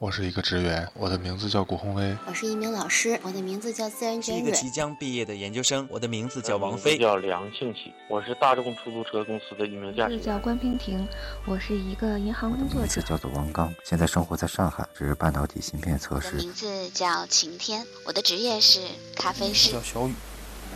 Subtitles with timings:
[0.00, 2.16] 我是一个职员，我的名字叫谷鸿威。
[2.26, 6.96] 我是一名老师，我的名字叫自然卷是一个即将毕业的研究生，我的名字叫王菲。
[6.96, 10.22] 叫梁庆喜，我是大众出租车公司的一名驾驶员。
[10.22, 11.06] 叫关平婷，
[11.44, 12.78] 我是一个银行工作者。
[12.78, 16.36] 名字叫做王刚，现在生活在上海，是半导体芯片测试。
[16.36, 18.80] 名字叫晴天，我的职业是
[19.14, 19.70] 咖啡师。
[19.70, 20.14] 叫小雨。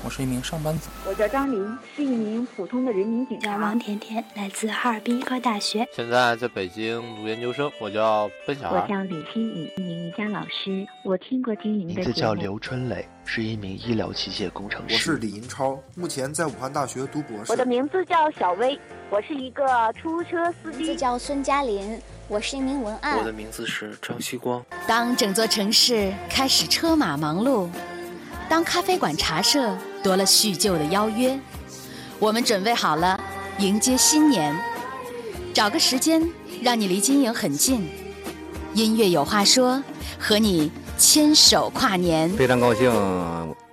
[0.04, 3.54] 我是一名上班族，我叫张琳，是一名普通的人民警察。
[3.54, 7.72] 叫王甜甜，来自哈尔滨医科大学，现在在北京读研究生。
[7.80, 8.82] 我叫奔小孩。
[8.82, 10.86] 我叫李新宇，一名瑜伽老师。
[11.04, 14.94] 我听过经营的名字叫刘春磊，是一名医疗器械工程师。
[14.94, 17.50] 我是李银超，目前在武汉大学读博士。
[17.50, 18.78] 我的名字叫小薇，
[19.08, 20.78] 我是一个出租车司机。
[20.80, 21.98] 名字叫孙嘉林，
[22.28, 23.16] 我是一名文案。
[23.16, 24.62] 我的名字是张希光。
[24.86, 27.70] 当整座城市开始车马忙碌，
[28.50, 29.74] 当咖啡馆茶社。
[30.04, 31.36] 多了叙旧的邀约，
[32.18, 33.18] 我们准备好了
[33.58, 34.54] 迎接新年。
[35.54, 36.22] 找个时间，
[36.62, 37.88] 让你离金营很近。
[38.74, 39.82] 音乐有话说，
[40.18, 42.28] 和你牵手跨年。
[42.30, 42.92] 非常高兴，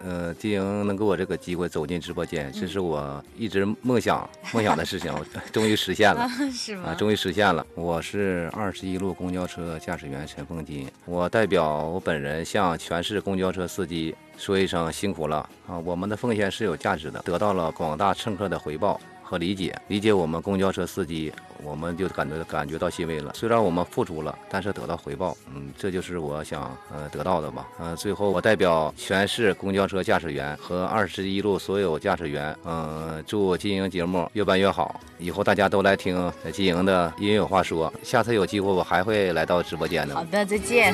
[0.03, 5.13] 呃，金营能给我这个机会走进直播间，这是我一直梦想梦想的事情，
[5.51, 6.89] 终于实现了， 是吗？
[6.89, 7.65] 啊，终于实现了。
[7.75, 14.15] 我是二十一路公交车驾驶员陈凤金，我代表我本人向全市公交车司机。
[14.37, 15.77] 说一声辛苦了啊！
[15.77, 18.99] 我们的奉献是有价值的，得到了广大乘客的回报
[19.31, 21.31] 和理解，理解我们公交车司机，
[21.63, 23.31] 我们就感觉感觉到欣慰了。
[23.33, 27.65] 虽然我们付出了，但是得到回报，嗯，这就是我想呃得到的吧。
[27.79, 37.91] 嗯，最后我代表全市公交车驾驶员和二十一路所有驾驶员，嗯，祝金营节目越办越好，以后大家都来听金营的音乐有话说。
[38.03, 40.13] 下次有机会我还会来到直播间的。
[40.13, 40.93] 好的，再见。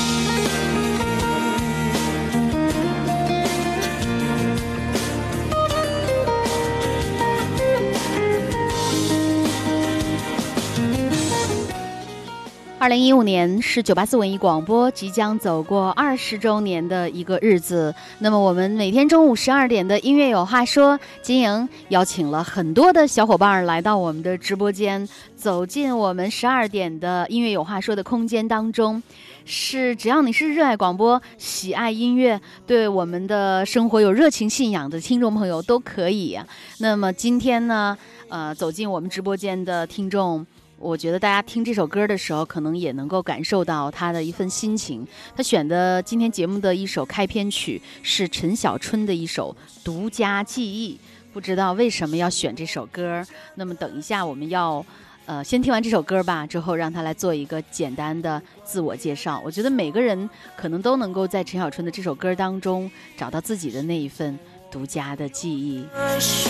[12.81, 17.93] 二零一五年是九八四文艺广播即将走过二十周年的一个日子。
[18.17, 29.03] 那么，我们每天中午十二点的音乐有话说，金莹邀请了很多的小伙伴来到我们的直播间，走进我们十二点的音乐有话说的空间当中。
[29.45, 36.35] 是，只要你是热爱广播、喜爱音乐、对我们的生活有热情信仰的听众朋友都可以。
[36.79, 37.95] 那么今天呢，
[38.27, 40.43] 呃，走进我们直播间的听众。
[40.81, 45.07] 我觉得大家听这首歌的时候，可能也能够感受到他的一份心情。
[45.35, 49.55] 他选的今天节目的一首开篇曲是陈小春的一首
[49.85, 50.95] 《独家记忆》，
[51.31, 53.23] 不知道为什么要选这首歌。
[53.55, 54.83] 那么等一下我们要，
[55.27, 59.39] 呃，先听完这首歌吧，之后让他来做一个简单的自我介绍。
[59.45, 64.37] 我觉得每个人可能都能够在陈小春的这首歌当中找到自己的那一份
[64.71, 65.85] 独家的记忆。
[66.19, 66.49] 事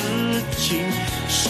[0.56, 0.90] 情
[1.28, 1.50] 是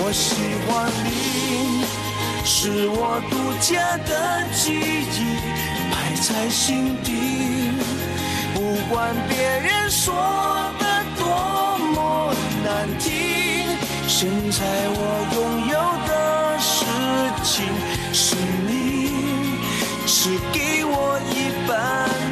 [0.00, 0.34] 我喜
[0.66, 1.84] 欢你，
[2.44, 5.18] 是我独家的记忆，
[5.90, 7.08] 埋在心底。
[8.54, 8.56] 不
[8.88, 10.14] 管别人说
[10.78, 10.82] 的
[11.18, 11.22] 多
[11.92, 12.32] 么
[12.64, 12.66] 难
[12.98, 13.08] 听，
[14.06, 14.58] 现在
[14.88, 15.00] 我
[15.34, 15.36] 拥
[15.68, 16.10] 有的
[16.58, 16.86] 事
[17.44, 17.66] 情
[18.12, 18.36] 是
[18.66, 18.70] 你
[20.06, 21.36] 是给我一
[21.68, 21.70] 半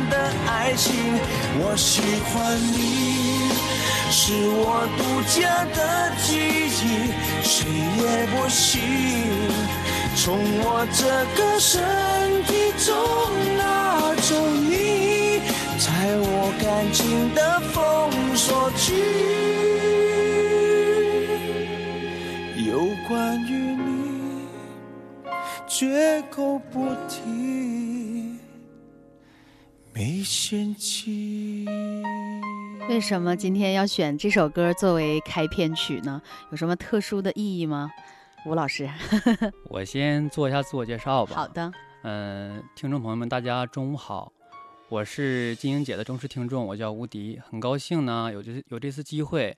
[0.09, 0.15] 的
[0.49, 0.95] 爱情。
[1.59, 2.01] 我喜
[2.33, 2.77] 欢你，
[4.19, 5.79] 是我独家的
[6.25, 8.03] 记忆，谁也
[8.33, 8.65] 不行
[10.17, 10.25] 从
[10.63, 11.05] 我这
[11.37, 11.77] 个身
[12.45, 12.89] 体中
[13.59, 14.29] 拿走
[14.65, 15.43] 你，
[15.79, 15.87] 在
[16.17, 16.65] 我感
[16.95, 16.99] 情
[17.35, 17.77] 的封
[18.35, 18.95] 锁区，
[22.65, 24.49] 有关于你，
[25.69, 27.21] 绝口不提，
[29.93, 31.67] 没嫌弃。
[32.89, 36.23] 为什么今天要选这首歌作为开篇曲呢？
[36.51, 37.91] 有什么特殊的意义吗？
[38.45, 38.89] 吴老师，
[39.69, 41.35] 我先做一下自我介绍吧。
[41.35, 41.73] 好的。
[42.05, 44.33] 嗯，听众朋友们，大家中午好，
[44.89, 49.57] 我是金英姐的忠实听众，我叫吴迪，很高兴呢有这有这次机会，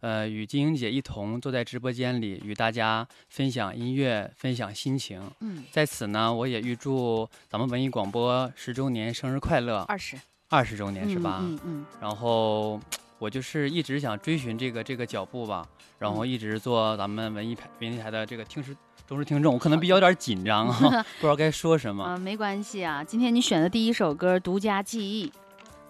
[0.00, 5.22] 呃，与金英姐一同坐在直播间里，与大家分享音乐，分享心情。
[5.40, 9.78] 嗯，在此呢，我也预祝咱们文艺广播十周年生日快乐。
[9.88, 10.18] 二十。
[10.48, 11.38] 二十周年是吧？
[11.42, 11.86] 嗯嗯。
[12.00, 12.80] 然后
[13.18, 15.66] 我就是一直想追寻这个这个脚步吧，
[15.98, 18.76] 然后一直做咱们文艺台文艺台的这个听实
[19.06, 19.54] 忠实听众。
[19.54, 22.04] 我可能比较有点紧张啊， 不知道该说什么。
[22.04, 23.02] 啊，没关系啊。
[23.02, 25.28] 今天你选的第一首歌《独家记忆》，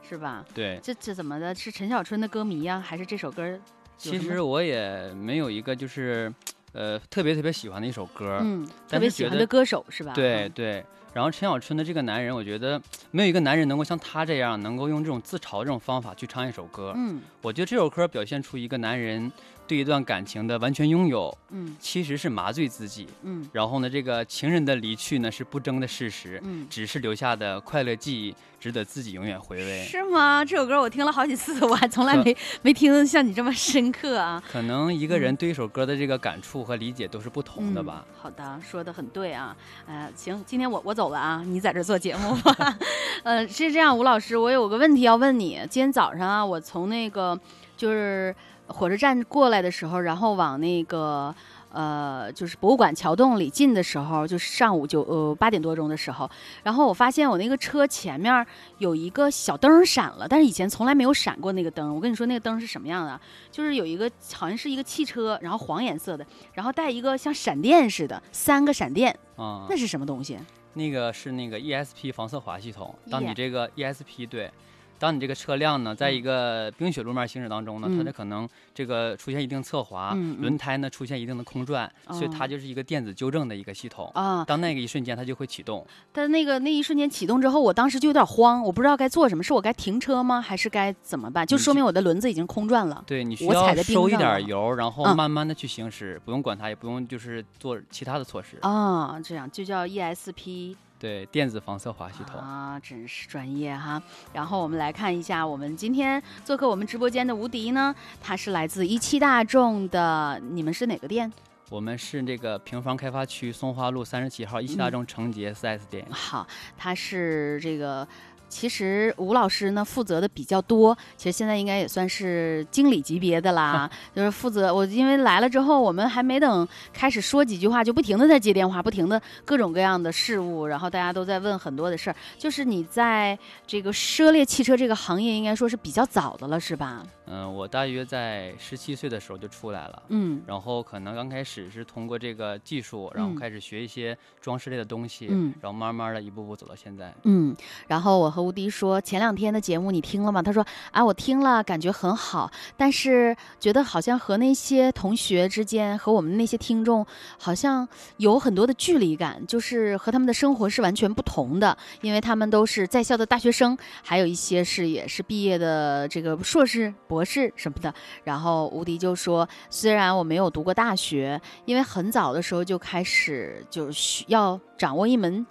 [0.08, 0.44] 是吧？
[0.54, 0.78] 对。
[0.82, 1.54] 这这怎么的？
[1.54, 3.58] 是陈小春的歌迷呀，还是这首歌？
[3.98, 6.32] 其实我也没有一个就是
[6.72, 10.12] 呃特别特别喜欢的一首歌，嗯，特别喜欢的歌手是吧？
[10.14, 10.84] 对对。
[11.16, 12.78] 然后陈小春的这个男人，我觉得
[13.10, 16.92] 没有一个男人能够像他这样，能够用这种自嘲这种方法去唱一首歌。
[16.94, 19.32] 嗯，我觉得这首歌表现出一个男人
[19.66, 21.34] 对一段感情的完全拥有。
[21.48, 23.06] 嗯，其实是麻醉自己。
[23.22, 26.38] 嗯，然后呢，这个情人的离去呢是不争的事实。
[26.44, 28.34] 嗯，只是留下的快乐记忆，
[28.66, 29.84] 值得自己永远回味。
[29.84, 30.44] 是吗？
[30.44, 34.42] 这首歌我听了好几次，我还从来没没听像你这么深刻啊。
[34.50, 38.04] 可能一个人对一首歌的这个感触和理解都是不同的吧。
[38.20, 39.56] 好的，说的很对啊。
[39.86, 42.76] 呃，行，今天我我走了啊，你在这做节目吧。
[43.22, 45.60] 呃，是这样，吴老师，我有个问题要问你。
[45.70, 47.38] 今天早上啊，我从那个
[47.76, 48.34] 就是
[48.66, 51.32] 火车站过来的时候，然后往那个
[51.76, 56.28] 呃，就是博物馆桥洞里进的时候，就是上午九呃八点多钟的时候，
[56.62, 58.46] 然后我发现我那个车前面
[58.78, 61.94] 有一个小灯闪了，但是以前从来没有闪过那个灯。
[61.94, 63.20] 我跟你说，那个灯是什么样的？
[63.52, 70.38] 就是有一个好像是一个汽车，然后黄颜色的，然后带一个像闪电似的三个闪电啊，那是什么东西？
[70.72, 72.94] 那个是那个 ESP 防侧滑系统。
[73.10, 74.50] 当你 E 这个 ESP 对，
[74.98, 85.86] 当你这个车辆呢，在一个冰雪路面行驶当中呢，嗯它这可能这个出现一定侧滑，轮胎呢出现一定的空转，所以哦它就是一个电子纠正的一个系统啊当那个一瞬间，它就会启动。
[86.12, 90.40] 但那个那一瞬间启动之后，我当时就有点慌，我不知道该做什么，是我该停车吗？
[90.40, 91.46] 还是该怎么办？
[91.46, 93.04] 就说明我的轮子已经空转了。
[93.06, 98.58] 对你需要收一点油，然后嗯慢慢的去行驶，不用管它，也不用就是做其他的措施。
[98.62, 102.40] 啊，这样就叫 ESP 对，电子防侧滑系统。
[102.40, 104.02] 啊，真是专业哈。
[104.32, 111.32] 然后我们来看一下，我们今天做客我们直播间的吴迪呢，他是来自一汽大众的，你们是哪个店？
[111.68, 116.06] 我们是这个平房开发区松花路三十七号一汽大嗯众成杰 4S 店。
[116.10, 118.06] 好，他是这个。
[118.48, 132.16] 其实吴老师呢负责的比较多，其实现在应该也算是经理级别的啦， 就是负责我因为来了之后，我们还没等开始说几句话，就不停的在接电话，不停的各种各样的事物，然后大家都在问很多的事儿。
[132.38, 137.04] 就是你在这个涉猎汽车这个行业，应该说是比较早的了，是吧？
[137.28, 147.12] 嗯，我大约在十七岁的时候就出来了，嗯然后可能刚开始是通过这个技术，然后嗯开始学一些装饰类的东西，嗯然后慢慢的一步步走到现在。
[147.24, 147.54] 嗯，
[147.88, 157.04] 然后我和吴迪说：“前两天的节目你听了吗？”他说：“啊，我听了，感觉很好，但是觉得好像和那些同学之间，和我们那些听众，
[157.38, 157.88] 好像
[158.18, 175.44] 有很多的距离感，就是和他们的生活是完全不同的，因为他们都是在校的大学生，还有一些是也是毕业的这个硕士、博士什么的。”然后吴迪就说：“虽然我没有读过大学，因为很早的时候就开始就需要掌握一门。”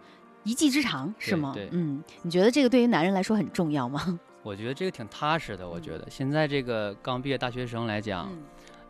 [0.46, 1.52] 一技之长是吗？
[1.54, 4.20] 对嗯，你觉得这个对于男人来说很重要吗？
[4.44, 5.68] 我觉得这个挺踏实的。
[5.68, 8.32] 我觉得现在这个刚毕业大学生来讲，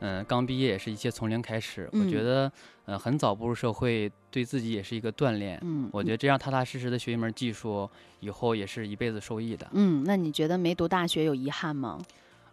[0.01, 1.89] 嗯，刚毕业也是一切从零开始。
[1.93, 2.51] 我觉得，
[2.85, 5.57] 呃，很早步入社会，对自己也是一个锻炼。
[5.63, 9.65] 嗯，我觉得这样踏踏实实的学一门技术，以后也是一辈子受益的。
[9.71, 11.97] 嗯，那你觉得没读大学有遗憾吗？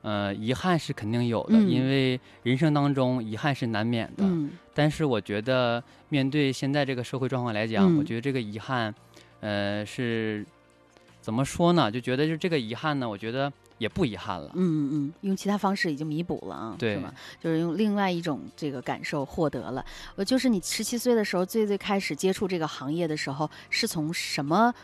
[0.02, 4.24] 呃，遗憾是肯定有的，因为人生当中遗憾是难免的。
[4.24, 8.92] 嗯，但是我觉得面对现在这个社会状况来讲，我觉得这个遗憾，
[9.40, 10.44] 呃，是
[11.20, 11.90] 怎么说呢？
[11.90, 14.50] 就觉得就这个遗憾呢，我觉得也不遗憾了。
[14.54, 17.14] 嗯嗯嗯，用其他方式已经弥补了啊，对吗？
[17.40, 19.84] 就是用另外一种这个感受获得了。
[20.16, 24.74] 我就是你十七岁的时候，最最开始接触这个行业的时候，是从什么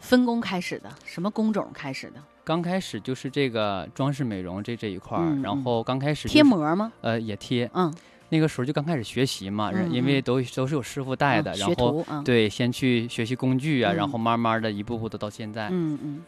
[0.00, 0.90] 分工开始的？
[1.04, 2.22] 什么工种开始的？
[2.46, 6.92] 刚开始就是这个装饰美容这这一块儿，然后刚开始贴膜吗？
[7.00, 7.68] 呃，也贴。
[7.74, 7.92] 嗯，
[8.28, 15.70] 那个时候就刚开始学习嘛，因为都都是有师傅带的，然后对，先去学习工具啊，然后慢慢的一步步的到现在。
[15.72, 16.22] 嗯嗯。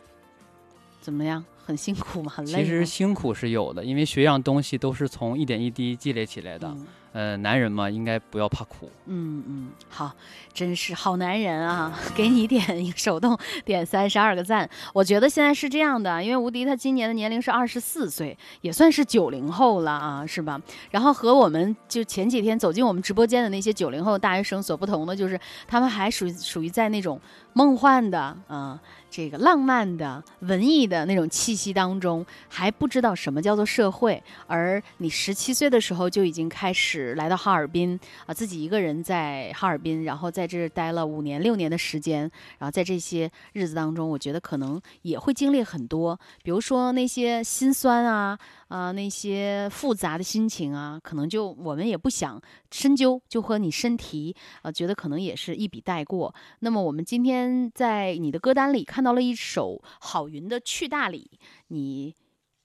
[1.01, 1.45] 怎么样？
[1.69, 2.33] 很辛苦嘛？
[2.35, 2.63] 很累。
[2.63, 6.75] 其实辛苦是有的，因为学样东西都是从一点一滴积累起来的。
[7.13, 8.91] 呃，男人嘛，应该不要怕苦。
[9.07, 10.15] 嗯嗯，好，
[10.53, 11.99] 真是好男人啊！
[12.15, 12.63] 给你点
[12.97, 14.69] 手动点三十二个赞。
[14.93, 20.61] 我觉得现在是这样的，因为吴迪他今年的年龄是二十四岁，也算是九零后了啊，是吧？
[20.91, 27.21] 然后和我们就前几天走进我们直播间的那些九零后大学生所不同的，就是他们还属于属于在那种
[27.55, 28.79] 梦幻的啊。
[29.11, 34.23] 这个浪漫的、文艺的那种气息当中，还不知道什么叫做社会。
[34.47, 42.31] 而你十七岁的时候就已经开始来到哈尔滨啊，自己一个人在哈尔滨，然后在这待了五年、六年的时间。
[42.59, 48.39] 然后在这些日子当中，我觉得可能也会经历很多，比如说那些心酸啊。
[48.69, 56.35] 啊，那些复杂的心情啊，可能就我们也不想深究，就和你深提，呃，觉得可能也是一笔带过。
[56.61, 61.31] 那么我们今天在你的歌单里看到了一首郝云的《去大理》，
[61.69, 62.15] 你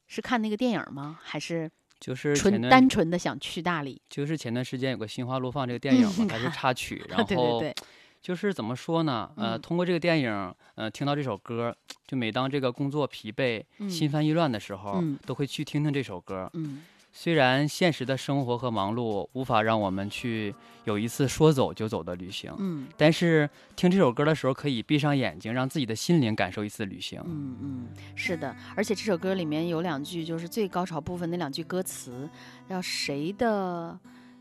[0.08, 1.20] 是看那个电影吗？
[1.22, 1.70] 还是
[2.00, 4.02] 就是纯单纯的想去大理？
[4.10, 7.76] 就是前段时间有个《心花怒放》这个电影嘛，它是插曲， 然后对对对。
[8.24, 9.30] 就是怎么说呢？
[9.36, 11.76] 呃，通过这个电影，呃，听到这首歌，
[12.08, 16.50] 就每当这个工作疲惫、心烦意乱的时候，都会去听听这首歌。
[16.54, 27.22] 嗯，虽然现实的生活和忙碌无法让我们去有一次说走就走的旅行，嗯，但是听这首歌的时候，可以闭上眼睛，让自己的心灵感受一次旅行。
[27.26, 32.30] 嗯嗯，是的，而且这首歌里面有两句，就是最高潮部分那两句歌词，
[32.70, 34.00] 叫谁的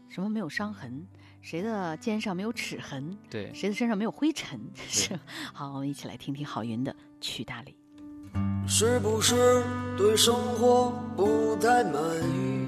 [0.09, 1.05] 什么没有伤痕。
[1.43, 3.19] 谁的肩上没有齿痕？
[3.29, 4.61] 对，谁的身上没有灰尘？
[4.89, 5.19] 是。
[5.53, 7.75] 好，我们一起来听听郝云的《去大理》。
[8.69, 9.63] 是不是
[9.99, 12.67] 对生活不太满意？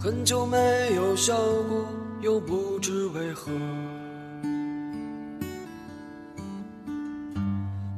[0.00, 0.56] 很久没
[0.94, 1.88] 有笑过，
[2.20, 3.50] 又不知为何。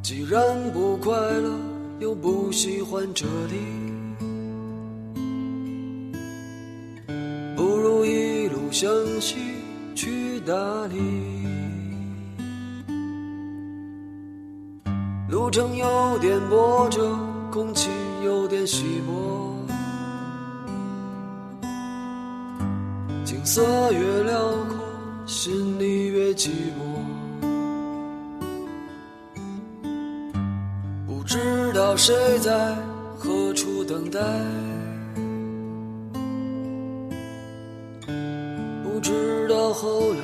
[0.02, 1.58] 既然不快乐，
[2.00, 3.85] 又不喜欢这里。
[8.70, 9.37] 向西
[9.94, 10.52] 去大
[10.88, 10.96] 理，
[15.30, 17.18] 路程有点波折，
[17.50, 17.88] 空气
[18.25, 19.56] 有点稀薄，
[23.25, 24.76] 景色越辽阔，
[25.26, 26.82] 心里越寂寞。
[31.06, 32.76] 不知道谁在
[33.18, 34.20] 何处等待。
[39.76, 40.23] 后来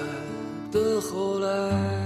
[0.73, 2.02] 的后来，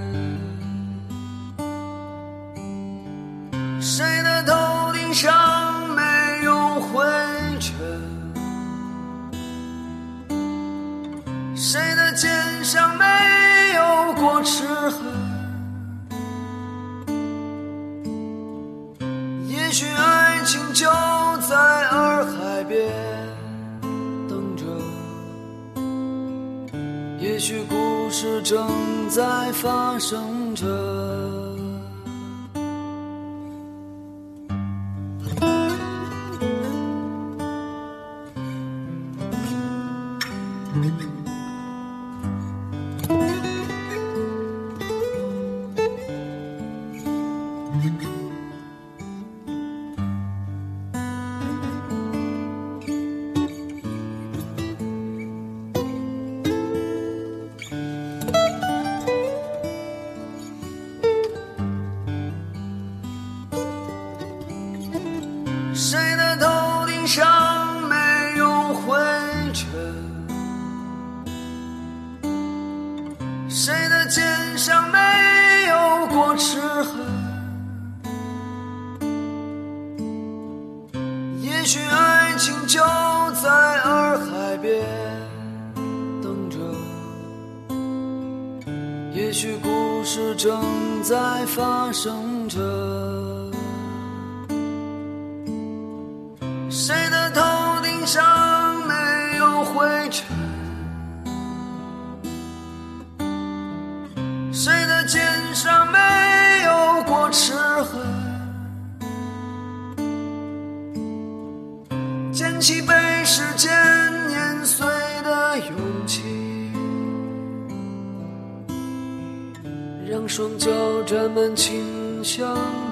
[27.37, 28.67] 也许故事正
[29.11, 31.46] 在发生着。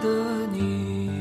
[0.04, 1.13] 的你。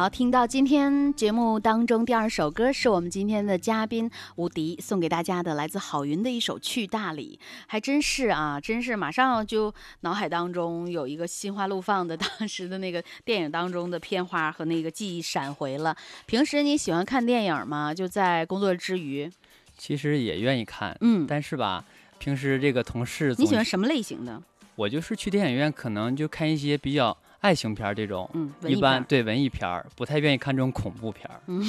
[0.00, 15.94] 好，听到今天节目当中第二首歌是我们今天的嘉宾吴迪送给大家的，来自郝云的一首《去大理》，还真是啊， 真是马上就脑海当中有一个心花怒放的当时的那个电影当中的片花和那个记忆闪回了。
[16.24, 17.92] 平时你喜欢看电影吗？
[17.92, 19.30] 就在工作之余，
[19.76, 21.84] 其实也愿意看，嗯，但是吧，
[22.18, 24.42] 平时这个同事你喜欢什么类型的？
[24.76, 27.14] 我就是去电影院，可能就看一些比较。
[27.40, 31.40] 爱情片这种，嗯，一般对文艺片儿不太愿意看这种恐怖片儿。
[31.46, 31.64] 嗯，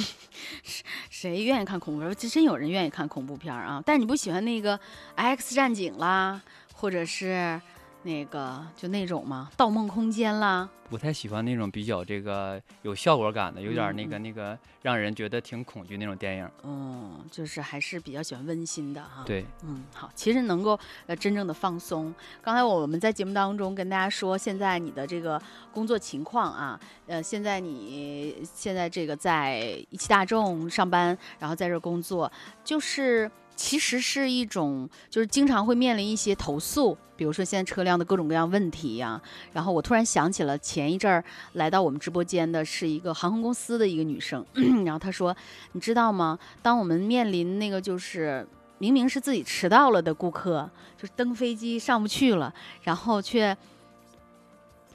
[1.10, 2.14] 谁愿意看恐怖片？
[2.14, 3.82] 这真有人愿意看恐怖片啊！
[3.84, 4.76] 但是你不喜欢那个
[5.14, 6.40] 《X 战警》啦，
[6.74, 7.60] 或者是
[8.02, 9.48] 那个就那种嘛？
[9.56, 10.68] 《盗梦空间》啦。
[10.90, 16.50] 不太喜欢那种比较这个有效果感的，有点那个嗯那个让人觉得挺恐惧那种电影。
[16.64, 19.22] 嗯，就是还是比较喜欢温馨的哈。
[19.24, 22.14] 对，嗯，好，其实能够呃真正的放松。
[22.42, 25.40] 刚才我们在节目当中跟大家说，现在你的这个
[25.72, 32.30] 工作情况啊，呃，现在你现在这个在一汽大众上班，然后在这工作，
[32.62, 33.30] 就是。
[33.56, 39.22] 其实是一种，就是经常会面临一些投诉，比如说现在车辆的各种各样问题呀、啊。
[39.52, 44.44] 然后我突然想起了前一阵儿来到我们直播间的是一个航空公司的一个女生，
[44.84, 45.36] 然后她说
[45.72, 46.38] ：“你知道吗？
[46.60, 48.46] 当我们面临那个就是
[48.78, 53.56] 明明是自己迟到了的顾客，就是登飞机上不去了，然后却。”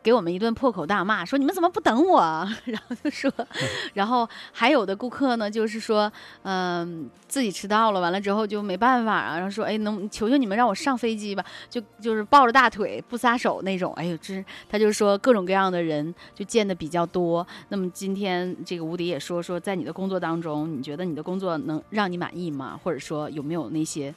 [0.08, 2.22] 给我们一顿破口大骂，说你们怎么不等我？
[2.64, 3.30] 然后就说，
[3.94, 6.10] 然后还有的顾客呢，就是说，
[6.44, 11.44] 嗯、呃，自己迟到了，完了之后就没办法啊，然后说，哎，能求求你们让我上飞机吧？
[11.70, 13.92] 就就是抱着大腿不撒手那种。
[13.96, 17.46] 哎呦，这他就说各种各样的人就见的比较多。
[17.68, 22.80] 那么今天这个吴迪也说说，在你的工作当中，你觉得你的工作能让你满意吗？
[22.82, 24.16] 或者说有没有那些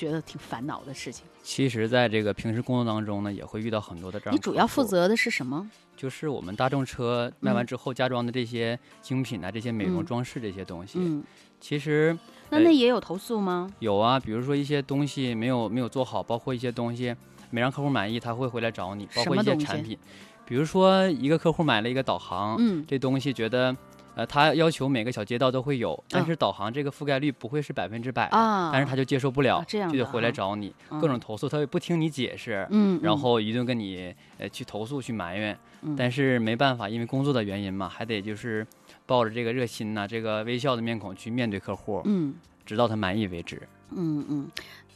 [0.00, 1.26] 觉得挺烦恼的事情？
[1.42, 4.34] 其实，在这个平时工作当中呢，也会遇到很多的这样。
[4.34, 5.70] 你主要负责的是什么？
[5.94, 10.98] 就是我们大众车卖完之后加装的这些精品啊，这些美容嗯装饰这些东西。
[10.98, 11.22] 嗯，
[11.60, 12.16] 其实
[12.48, 13.70] 那那也有投诉吗？
[13.80, 17.14] 有啊，比如说一些东西没有没有做好，包括一些东西
[17.50, 19.98] 没让客户满意，他会回来找你，包括一些产品。
[20.46, 23.76] 比如说一个客户买了一个导航，嗯，这东西觉得。
[24.20, 31.00] 呃，他要求每个小街道都会有，但哦是导航这个覆盖率不会是百分之百，啊但是他就接受不了，啊这样就得回来啊找你，嗯。
[31.00, 33.00] 各种投诉，他也不听你解释，嗯嗯。
[33.02, 35.96] 然后一顿跟你呃去投诉去埋怨，嗯。
[35.96, 38.66] 但是没办法，因为工作的原因嘛，还得就是
[39.06, 42.34] 抱着这个热心呐、这个微笑的面孔去面对客户，嗯。
[42.66, 43.66] 直到他满意为止。
[43.92, 44.50] 嗯嗯，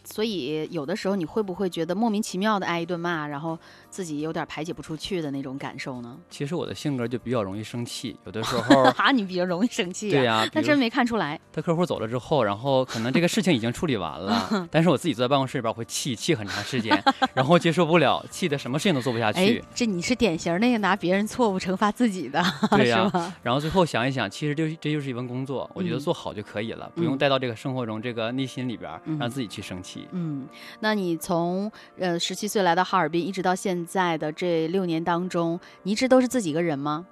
[0.04, 3.58] 所以有的时候你会不会觉得莫名其妙的挨一顿骂，然后
[3.90, 6.16] 自己有点排解不出去的那种感受呢？
[6.30, 11.40] 其实我的性格就比较容易生气，有的时 候啊，你比较容易生气、啊，对呀、比如那真没看出来。
[11.52, 22.42] 他客户走了之后，然后可能这个事情已经处理完了， 但是我自己坐在办公室里边会气气很长时间，然后接受不了，气的什么事情都做不下哎去。，这你是典型那个拿别人错误惩罚自己的，
[22.76, 23.10] 对呀？
[23.42, 29.93] 然后最后想一想，其实就这就是一份工作，我觉得嗯做好就可以了，不嗯用带到这个生活中这个内心里边，嗯让自己去生气。
[30.12, 30.46] 嗯，
[30.80, 37.06] 那你从呃十七岁来到哈尔滨，一直到现在的这六年当中，你一直都是自己一个人吗？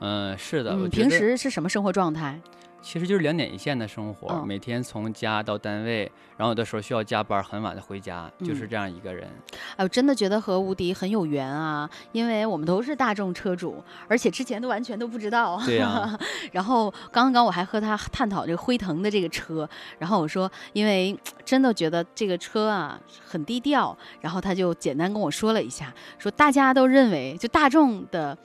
[0.00, 2.40] 嗯，是的，我嗯，平时是什么生活状态？
[2.80, 9.28] 其实就是两点一线的生活，嗯每天从家到单位，然后有的时候需要加班，很晚的回家，就是嗯这样一个人。
[9.76, 15.60] 哎，我真的觉得和无敌很有缘啊，因为我们都是大众车主，而且之前都完全都不知道。
[15.66, 16.18] 对呀
[16.52, 28.36] 然后刚刚我还和他探讨这个辉腾的这个车，然后我说，因为真的觉得这个车啊很低调，然后他就简单跟我说了一下，说大家都认为就大众的。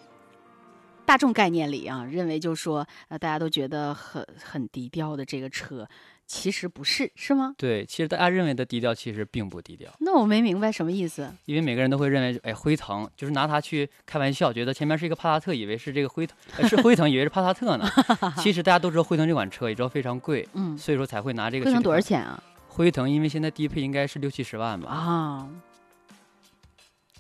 [1.06, 5.88] 大众概念里啊，认为就是说，呃，大家都觉得很很低调的这个车，
[6.26, 7.54] 其实不是，是吗？
[7.58, 9.92] 对，其实大家认为的低调，其实并不低调。
[10.00, 11.30] 那我没明白什么意思。
[11.46, 16.38] 因为每个人都会认为，哎，辉腾就是拿它去开玩笑，觉得前面是一个帕萨特，以为是这个辉腾，
[16.68, 17.86] 是辉腾，以为是帕萨特呢。
[18.39, 21.66] 其实大家都知道辉腾这款车，也知道非常贵，嗯，所以说才会拿这个。
[21.66, 22.42] 辉腾多少钱啊？
[22.68, 24.89] 辉腾因为现在低配应该是六七十万吧。
[24.89, 25.50] 啊。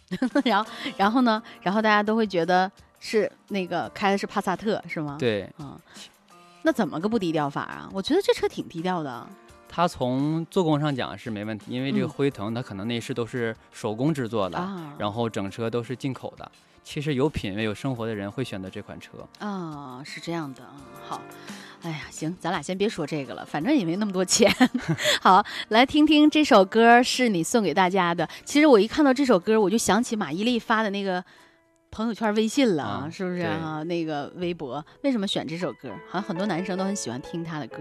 [0.45, 1.43] 然后，然后呢？
[1.61, 2.71] 然后大家都会觉得。
[3.05, 5.17] 是那个开的是帕萨特是吗？
[5.19, 5.77] 对，嗯，
[6.61, 7.89] 那怎么个不低调法啊？
[7.91, 9.27] 我觉得这车挺低调的。
[9.67, 14.57] 它从做工上讲是没问题，因为这个辉腾它可能内饰都是手工制作的，
[14.97, 16.49] 然后整车都是进口的。
[16.81, 20.71] 其实有品位、有生活的人会选择这款车啊，是这样的啊。
[21.05, 21.21] 好，
[21.81, 24.49] 哎呀，行，咱俩先别说这个了，反正也没那么多钱。
[25.21, 28.29] 好，来听听这首歌是你送给大家的。
[28.45, 31.21] 其实我一看到这首歌，我就想起马伊琍发的那个。
[31.93, 33.83] 朋友圈、微信了，是不是啊？
[33.83, 35.91] 那个微博，为什么选这首歌？
[36.09, 37.77] 好像很多男生都很喜欢听他的歌。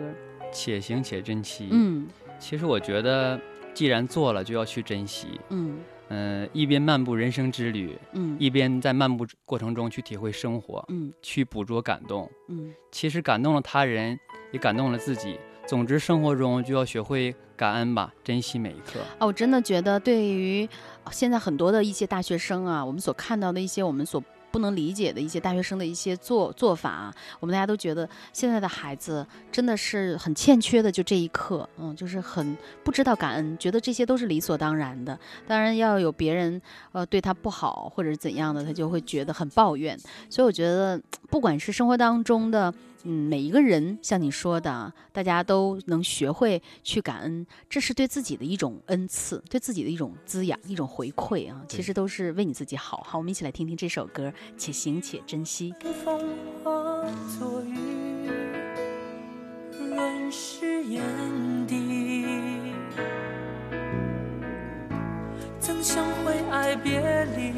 [0.52, 1.68] 且行且珍惜。
[1.70, 2.06] 嗯，
[2.38, 3.40] 其实我觉得，
[3.72, 5.40] 既然做了，就要去珍惜。
[5.48, 5.78] 嗯
[6.10, 14.18] 嗯，一边漫步人生之旅，嗯，一边在漫步过程中去体会生活，嗯，去捕捉感动，嗯，其实感动了他人，
[14.52, 15.38] 也感动了自己。
[15.66, 19.00] 总之，生活中就要学会感恩吧，珍惜每一刻。
[19.18, 20.68] 啊，我真的觉得，对于
[21.10, 24.22] 现在很多的一些大学生啊，我们所看到的一些我们所。
[24.52, 35.18] 不能理解的一些大学生的一些做做法，我们大家都觉得现在的孩子真的是很欠缺的，就这一刻，嗯，就是很不知道感恩，觉得这些都是理所当然的。
[35.46, 36.60] 当然要有别人
[36.92, 39.98] 呃对他不好或者是怎样的，他就会觉得很抱怨。
[40.28, 42.70] 所以我觉得，不管是生活当中的。
[43.04, 51.62] 嗯，每一个人像你说的，大家都能学会去感恩，这是对自己的一种恩赐，对自己的一种滋养，一种回馈啊。
[51.68, 53.02] 其实都是为你自己好。
[53.06, 55.74] 好，我们一起来听听这首歌，《且行且珍惜》。
[65.60, 67.00] 曾相会爱别
[67.36, 67.52] 离，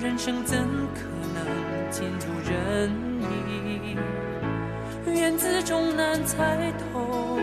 [0.00, 0.58] 人生怎
[0.94, 1.02] 可
[1.34, 1.44] 能
[1.90, 3.96] 尽如人意？
[5.16, 7.38] 缘字终难猜透，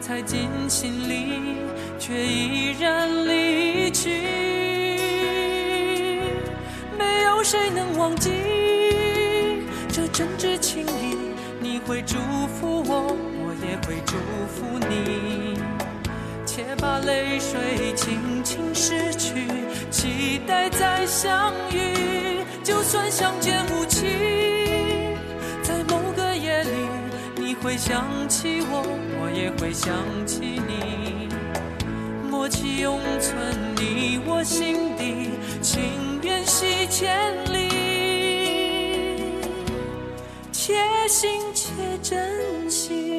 [0.00, 1.56] 猜进心里，
[1.98, 4.10] 却依然离去。
[6.96, 8.30] 没有谁能忘记
[9.88, 11.16] 这真挚情谊，
[11.60, 12.16] 你会祝
[12.58, 15.58] 福我，我也会祝福你。
[16.46, 19.46] 且把泪水轻轻拭去，
[19.90, 22.44] 期待再相遇。
[22.62, 24.49] 就算相见无期。
[27.62, 28.82] 会想起我，
[29.20, 29.94] 我也会想
[30.26, 31.28] 起你，
[32.30, 33.36] 默契永存
[33.76, 35.28] 你我心底，
[35.60, 37.14] 情缘系千
[37.52, 37.68] 里，
[40.50, 40.74] 且
[41.06, 41.70] 行且
[42.02, 43.09] 珍惜。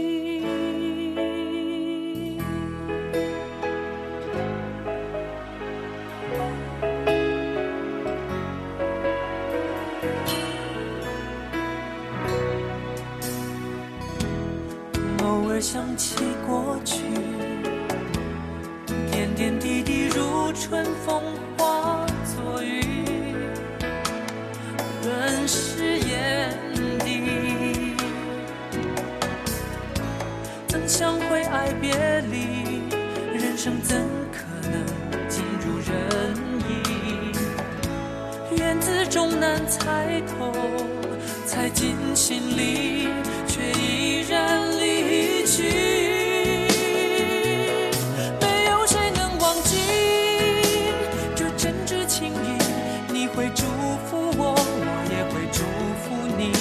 [53.41, 53.63] 会祝
[54.05, 55.63] 福我，我也会祝
[55.97, 56.53] 福你。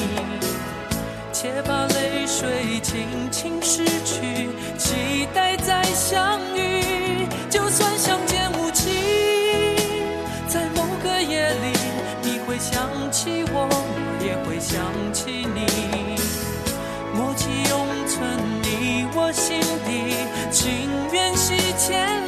[1.31, 7.29] 且把泪水轻轻拭去，期待再相遇。
[7.51, 8.88] 就算相见无期，
[10.49, 11.77] 在某个夜里，
[12.23, 14.81] 你会想起我，我也会想
[15.12, 16.16] 起你。
[17.12, 20.16] 默契永存你我心底，
[20.51, 22.19] 情缘系千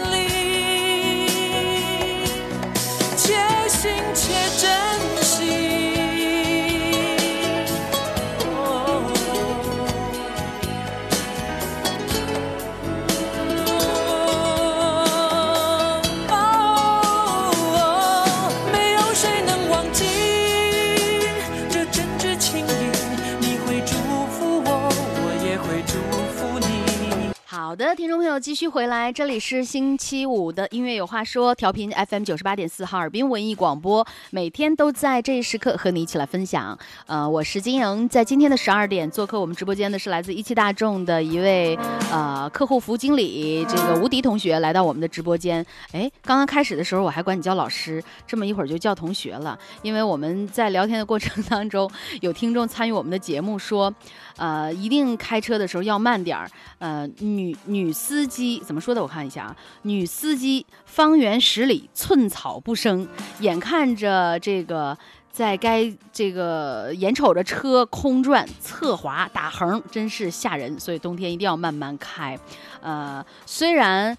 [27.73, 36.79] 好的，听众朋友，继续回来，这里是星期五的音乐有话说，调频 FM 九十八点四，哈尔滨文艺广播，每天都在这一时刻和你一起来分享。
[37.07, 41.75] 呃，我是金莹，在今天的十二点做客我们直播间的是来自一汽大众的一位
[42.11, 45.65] 呃客户服务经理，这个吴迪同学来到我们的直播间。
[45.93, 53.91] 哎，刚刚开始的时候我还管你叫老师，这么一会儿就叫同学了，因为我们在聊天的过程当中，有听众参与我们的节目说，
[54.37, 57.57] 呃，一定开车的时候要慢点儿，呃，女。
[57.66, 59.01] 女司机怎么说的？
[59.01, 63.07] 我看一下啊，女司机方圆十里寸草不生，
[63.40, 64.97] 眼看着这个
[65.31, 70.79] 在该这个眼瞅着车空转侧滑打横，真是吓人。
[70.79, 72.38] 所以冬天一定要慢慢开。
[72.81, 74.16] 呃，虽然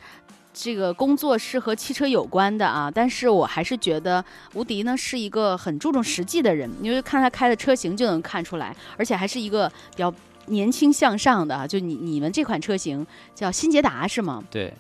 [0.54, 10.13] 这个工作是和汽车有关的啊，但是我还是觉得吴迪呢是一个很注重实际的人，因为看他开的车型就能看出来，而且还是一个比较。
[10.48, 14.44] 年轻向上的啊就你你们这款车型叫新捷达是吗？
[14.52, 14.74] 对，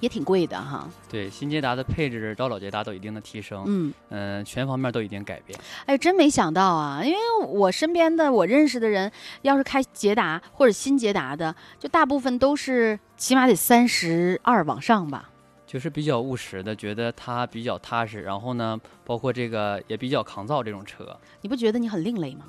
[0.00, 0.88] 也挺贵的哈。
[1.08, 5.58] 对，新捷达的配置到老捷达都有一定的提升，嗯嗯，全方面都有一定改变。
[5.86, 9.10] 哎，真没想到啊，因为我身边的我认识的人，
[9.42, 15.30] 要是开捷达或者新捷达的，就大部分都是起码得三十二往上吧。
[15.66, 21.14] 就是比较务实的，觉得它比较踏实，然后呢，包括这个也比较抗造这种车。
[21.42, 22.46] 你不觉得你很另类吗？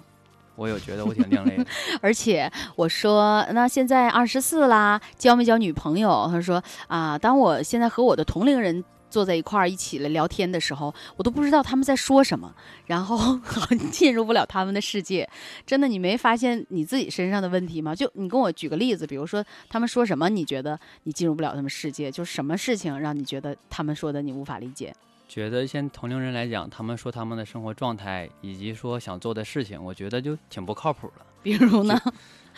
[0.59, 1.65] 我有觉得我挺另类，
[2.01, 6.27] 而且我说那现在二十四啦，交没交女朋友？
[6.29, 12.53] 他说啊，当我现在和我的同龄人坐在一块儿一起来聊天的时候，我都不知道他们在说什么，
[12.87, 13.39] 然后
[13.89, 15.27] 进入不了他们的世界。
[15.65, 17.95] 真的，你没发现你自己身上的问题吗？
[17.95, 22.11] 就你跟我举个例子，比如说他们说什么，你觉得你进入不了他们世界？
[22.11, 24.93] 就什么事情让你觉得他们说的你无法理解？
[25.29, 31.25] 觉得现同龄人来讲，他们说他们的生活状态以及说想做的事情，我觉得就挺不靠谱的。
[31.43, 31.97] 比如呢？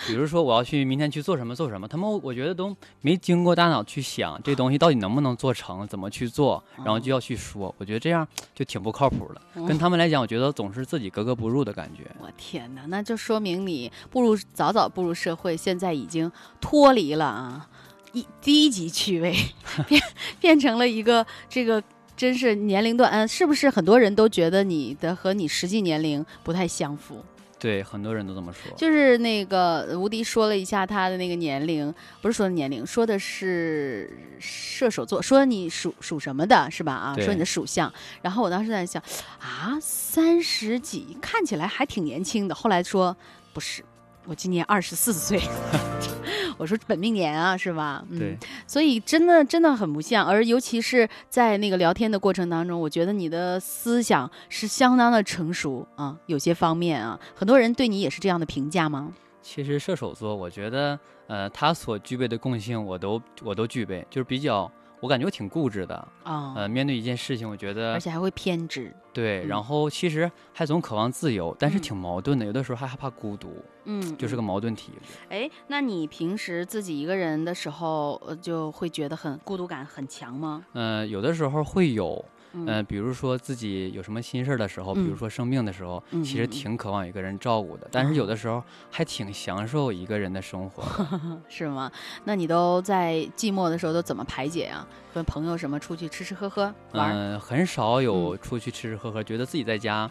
[0.08, 9.42] 比如说我要去明天去做什么做什么，他们我觉得都没经过大脑去想这东西到底能不能做成，怎么去做，然后就要去说，我觉得这样就挺不靠谱的。
[9.68, 12.10] 跟他们来讲，我觉得总是自己格格不入的感觉。
[12.20, 16.32] 我天哪，那就说明你步入早早步入社会，现在已经
[16.62, 17.70] 脱离了啊
[18.14, 19.36] 一低级趣味，
[19.88, 20.02] 变
[20.40, 21.84] 变成了一个这个。
[22.22, 27.20] 真是年龄段，嗯，是不是很多人都觉得你的和你实际年龄不太相符？
[27.58, 28.72] 对，很多人都这么说。
[28.78, 36.94] 就是那个吴迪说了一下他的那个年龄，不是说年龄，说的是射手座，说你属属什么的，是吧？
[36.94, 37.92] 啊，说你的属相。
[38.22, 39.02] 然后我当时在想，
[39.40, 42.54] 啊，三十几，看起来还挺年轻的。
[42.54, 43.18] 后来说
[43.52, 43.84] 不是。
[44.28, 45.42] 我今年二十四岁，
[46.62, 48.06] 我说本命年啊，是吧？
[48.20, 59.12] 对，所以真的真的很不像，而尤其是在那个聊天的过程当中，我觉得你的思想是相当的成熟啊，有些方面啊，很多人对你也是这样的评价吗？
[59.42, 64.72] 其实射手座，我觉得呃，他所具备的共性，我都我都具备，就是比较。
[65.02, 68.94] 我感觉我挺固执的啊，呃，面对一件事情，我觉得而且还会偏执。
[69.12, 73.50] 对，然后其实还总渴望自由，但是挺矛盾的，有的时候还害怕孤独，
[73.84, 74.94] 嗯，就是个矛盾体。
[75.28, 80.64] 哎，那你平时自己一个人的时候，呃，就会觉得很孤独感很强吗？
[80.74, 82.24] 嗯，有的时候会有。
[82.54, 87.88] 嗯，比如说自己有什么心事儿的时候，比如说生病的时候，其实挺渴望一个人照顾的。
[87.92, 90.84] 但是有的时候还挺享受一个人的生活，
[91.48, 91.92] 是吗？
[92.26, 94.86] 那你都在寂寞的时候都怎么排解呀？
[95.14, 97.14] 跟朋友什么出去吃吃喝喝玩？
[97.14, 100.10] 嗯，很少有出去吃吃喝喝，觉得自己在家。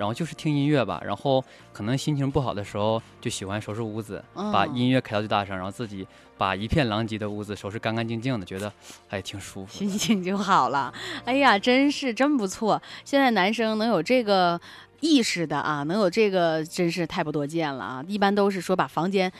[0.00, 6.08] 然后就是听音乐吧，然后可能心情不好的时候，就喜欢收拾屋子，把音乐开到最大声，然后自己
[6.38, 8.72] 把一片狼藉的屋子收拾干干净净的，觉得
[9.06, 10.90] 还挺舒服，心情就好了。
[11.26, 12.80] 哎呀，真是真不错！
[13.04, 14.58] 现在男生能有这个
[15.00, 18.04] 意识的啊，能有这个真是太不多见了啊！
[18.08, 19.30] 一般都是说把房间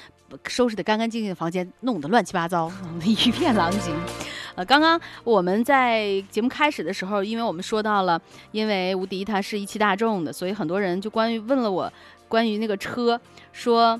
[0.46, 2.70] 收拾的干干净净的，房间弄得乱七八糟，
[3.04, 3.90] 一片狼藉。
[4.56, 11.90] 呃，刚刚我们在节目开始的时候，因为我们说到了，因为吴迪他是一汽大众的，所以很多人就关于问了我
[12.28, 13.20] 关于那个车，
[13.52, 13.98] 说，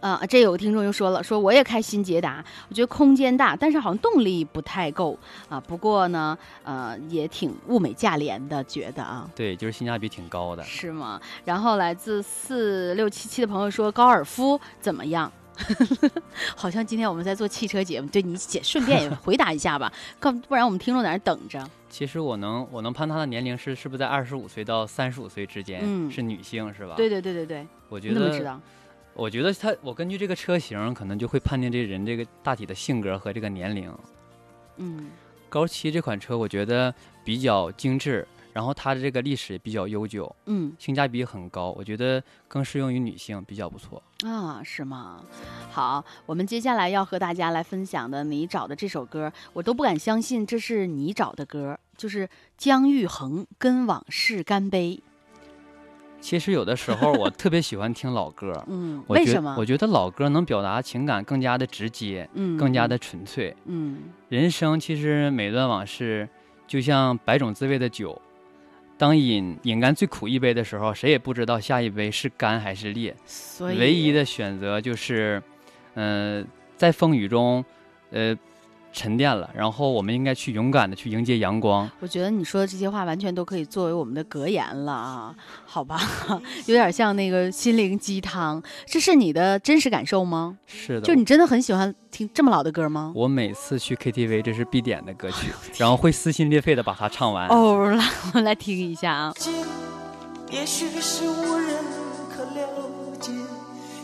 [0.00, 5.60] 啊，这有个听众又说了，说我也开新捷达，我觉得空间大，但是好像动力不太够啊。
[5.60, 11.20] 不过呢，呃，也挺物美价廉的，觉得啊，对，就是性价比挺高的，是吗？
[11.44, 15.30] 然后来自四六七七的朋友说，高尔夫怎么样？
[16.54, 21.66] 好像今天我们在做汽车节目，对你姐顺便也回答一下吧，不不然我们听众在那等着。
[21.88, 25.80] 其实我能我能判她的年龄是是不是在二十五岁到三十五岁之间？
[25.82, 26.92] 嗯，是女性是吧？
[26.94, 27.66] 对对对对对。
[27.88, 28.14] 我觉得。
[28.14, 28.60] 怎么知道？
[29.16, 33.92] 我觉得他，我根据这个车型，可能就会判定这人这个大体的性格和这个年龄。
[34.76, 35.08] 嗯。
[35.48, 38.26] 高七这款车，我觉得比较精致。
[38.52, 45.22] 然后它的这个历史也比较悠久，嗯，性价比很高，我觉得更适用于女性，比较不错啊，是吗？
[45.70, 52.26] 好，我们接下来要和大家来分享的你找的这首歌，我都不敢相信这是你找的歌，就是
[52.56, 55.02] 姜育恒《跟往事干杯》。
[56.26, 59.54] 其实有的时候我特别喜欢听老歌， 嗯，为什么？
[59.56, 64.02] 我觉得老歌能表达情感更加的直接，嗯，更加的纯粹，嗯。
[64.28, 66.28] 人生其实每段往事
[66.66, 68.20] 就像百种滋味的酒，
[68.98, 75.40] 当饮饮干最苦一杯的时候，谁也不知道下一杯是干还是烈，所以唯一的选择就是，
[75.94, 77.64] 嗯、呃，在风雨中，
[78.10, 78.36] 呃。
[78.92, 81.88] 沉淀了，然后我们应该去勇敢的去迎接阳光。
[82.00, 85.34] 我觉得你说的这些话完全都可以作为我们的格言了啊，
[85.66, 86.00] 好吧，
[86.66, 88.62] 有点像那个心灵鸡汤。
[88.86, 90.56] 这是你的真实感受吗？
[90.66, 93.12] 是的，就你真的很喜欢听这么老的歌吗？
[93.14, 97.48] 我每次去 KTV，这是必点的歌曲， 然后会撕心裂肺的把它唱完。
[97.48, 99.34] 哦，来，我们来听一下啊。
[100.50, 101.84] 也许是无人
[102.34, 103.32] 可了解，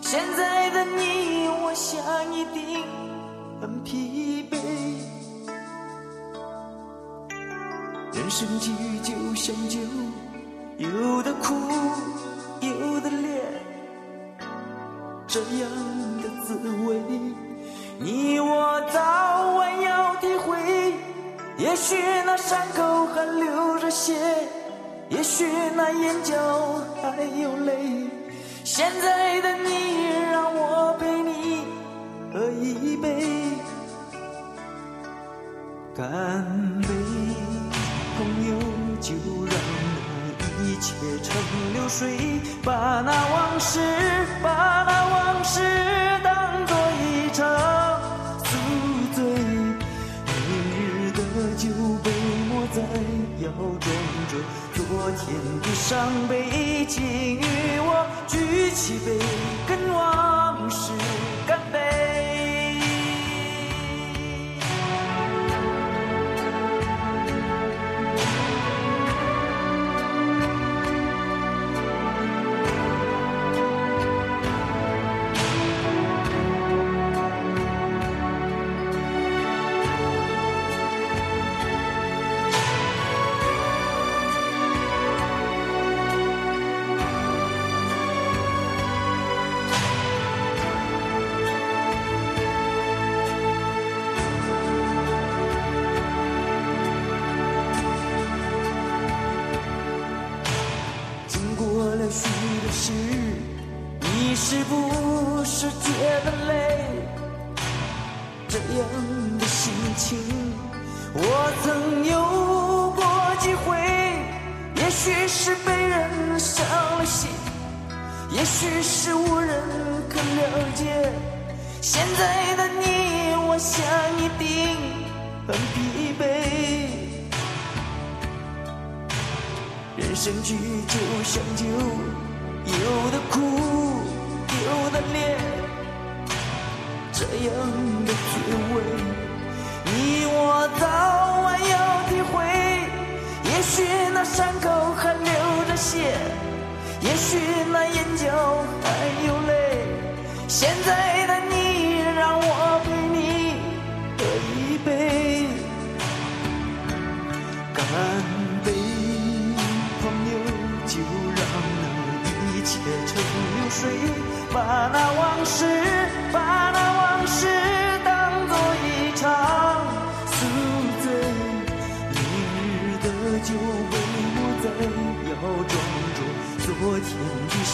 [0.02, 1.98] 现在的你，我想
[2.34, 2.82] 一定。
[3.60, 3.96] 很疲
[4.52, 4.58] 杯，
[8.12, 9.78] 人生际遇就像酒，
[10.76, 11.54] 有的苦，
[12.60, 13.42] 有的烈，
[15.26, 15.70] 这样
[16.20, 16.54] 的滋
[16.86, 17.00] 味，
[17.98, 20.94] 你我早晚要体会。
[21.56, 24.14] 也许那伤口还流着血，
[25.08, 26.34] 也许那眼角
[27.00, 28.08] 还有泪，
[28.64, 31.64] 现在的你让我陪你
[32.32, 33.61] 喝一杯。
[35.94, 36.08] 干
[36.80, 36.88] 杯，
[38.16, 38.56] 朋友，
[38.98, 39.12] 就
[39.44, 39.54] 让
[40.38, 41.36] 那一切成
[41.74, 43.78] 流水，把那往事，
[44.42, 45.60] 把那往事
[46.24, 47.46] 当作一场
[48.42, 48.56] 宿
[49.14, 49.22] 醉。
[50.24, 50.32] 明
[50.78, 51.20] 日的
[51.58, 51.68] 酒
[52.02, 52.10] 被
[52.48, 52.80] 抹在
[53.44, 53.84] 腰，装
[54.30, 54.32] 着
[54.72, 56.86] 昨天的伤悲。
[56.88, 57.44] 请与
[57.80, 59.18] 我举起杯，
[59.68, 60.90] 跟往事
[61.46, 62.11] 干杯。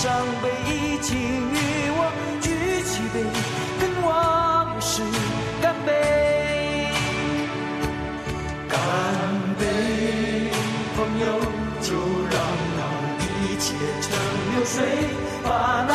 [0.00, 0.48] 伤悲。
[0.70, 2.00] 已经与我
[2.40, 2.46] 举
[2.86, 3.16] 起杯，
[3.80, 5.02] 跟往事
[5.60, 5.90] 干杯。
[8.68, 8.78] 干
[9.58, 9.62] 杯，
[10.94, 11.26] 朋友，
[11.82, 11.88] 就
[12.30, 12.38] 让
[12.76, 12.80] 那
[13.26, 14.06] 一切成
[14.52, 14.76] 流水。
[15.42, 15.50] 把
[15.88, 15.92] 那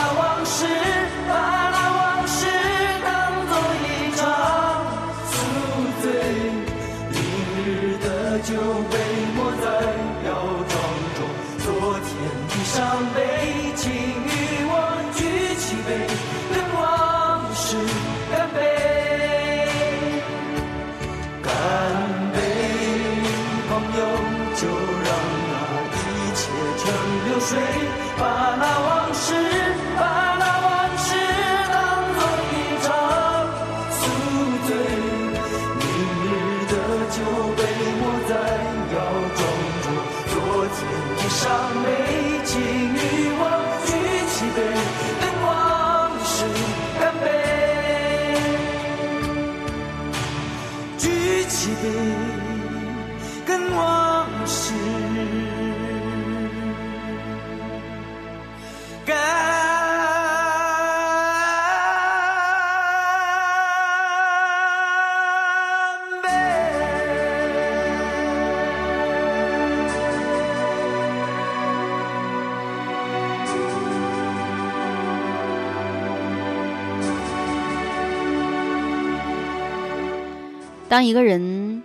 [80.93, 81.81] 当一个人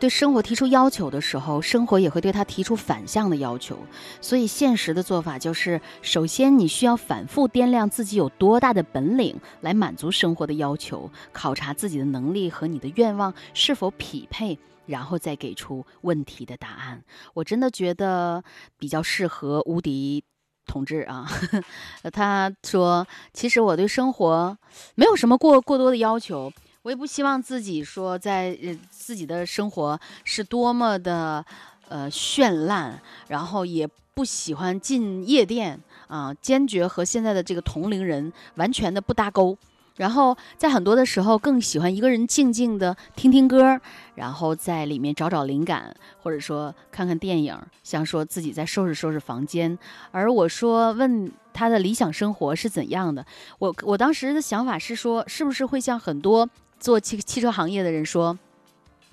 [0.00, 3.78] 对生活提出要求的时候，生活也会对他提出反向的要求。
[4.20, 17.04] 所以，现实的做法就是：首先，你需要反复掂量自己有多大的本领来满足生活的要求，考察自己的能力和你的愿望是否匹配，然后再给出问题的答案。
[17.34, 18.42] 我真的觉得
[18.76, 20.24] 比较适合无敌
[20.66, 21.30] 同志啊。
[22.12, 24.58] 他说：“其实我对生活
[24.96, 28.58] 没有什么过过多的要求。”我也不希望自己说在
[28.90, 31.44] 自己的生活是多么的
[31.88, 39.56] 呃绚烂，然后也不喜欢进夜店啊，坚决和现在的这个同龄人完全的不搭钩。
[39.96, 43.80] 然后在很多的时候，更喜欢一个人静静的听听歌，
[44.16, 49.78] 然后在里面找找灵感，或者说看看电影，像说自己在收拾收拾房间。
[50.10, 53.24] 而我说问他的理想生活是怎样的，
[53.60, 56.48] 我我当时的想法是说，是不是会像很多。
[56.82, 58.36] 做汽汽车行业的人说：“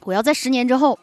[0.01, 0.97] 我要在十年之后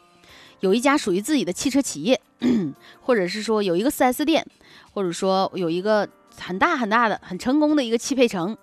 [0.59, 2.21] 有一家属于自己的汽车企业，
[3.01, 4.45] 或者是说有一个 4S 店，
[4.93, 8.59] 或者说有一个很大很大的、很成功的一个汽配城。”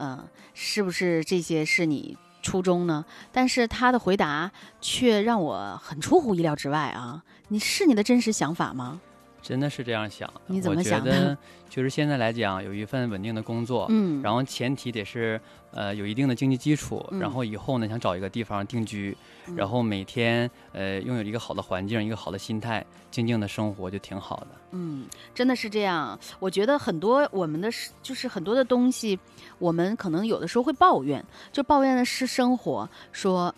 [0.00, 3.04] 嗯，是不是这些是你初衷呢？
[3.32, 7.24] 但是他的回答却让我很出乎意料之外啊！
[7.48, 9.00] 你是你的真实想法吗？
[9.48, 10.30] 真的是这样想？
[10.46, 11.34] 你怎么想的？
[11.70, 15.40] 就是现在来讲，有一份稳定的工作，嗯，然后前提得是，
[15.70, 19.16] 呃，有一定的经济基础，然后以后呢，想找一个地方定居，
[19.56, 24.48] 然后每天，呃，拥有一个好的环境，一个好的心态，静静的生活就挺好的。
[24.72, 26.18] 嗯，真的是这样。
[26.38, 27.70] 我觉得很多我们的，
[28.02, 29.18] 就是很多的东西，
[29.58, 33.54] 我们可能有的时候会抱怨，就抱怨的是生活，说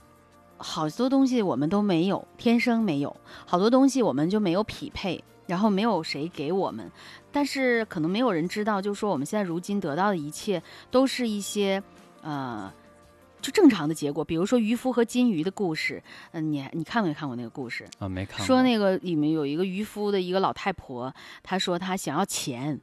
[0.56, 5.20] 好多东西我们都没有，天生没有，好多东西我们就没有匹配。
[5.50, 6.88] 然后没有谁给我们，
[7.32, 11.82] 但是可能没有人知道，就是说我们现在如今得到的一切，都是一些，
[12.22, 12.72] 呃，
[13.42, 14.24] 就正常的结果。
[14.24, 18.08] 比如说渔夫和金鱼的故事，嗯，你你看没看过那个故事啊？
[18.08, 18.46] 没看。
[18.46, 22.80] 说那个里面有一个渔夫的一个老太婆，她说她想要钱，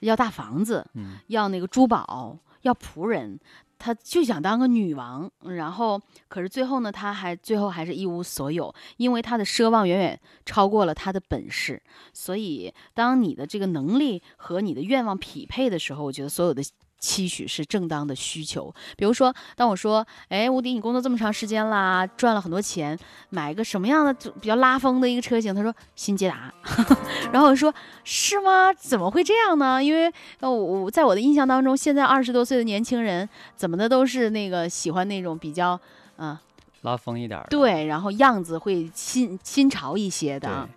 [0.00, 3.38] 要大房子，嗯要那个珠宝，要仆人。
[3.78, 11.82] 她就想当个女王，然后可是最后呢，她还最后还是一无所有，因为她的奢望远远超过了他的本事。
[12.12, 16.62] 所以，当你的这个能力和你的愿望匹配的时候，我觉得所有的。
[17.06, 22.98] 期许是正当的需求，比如说，当我说，哎，吴迪，你工作这么长时间啦，赚了很多钱，
[23.30, 25.54] 买个什么样的比较拉风的一个车型？
[25.54, 26.52] 他说新捷达，
[27.32, 28.74] 然后我说是吗？
[28.74, 29.82] 怎么会这样呢？
[29.82, 35.78] 因为呃，我在我的印象当中，现在二十多岁的年轻人怎么的都是那个喜欢那种比较
[36.16, 36.36] 嗯
[36.82, 40.68] 拉风一点，对，然后样子会新新潮一些的。